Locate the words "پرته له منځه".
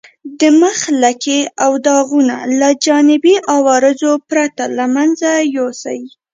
4.29-5.29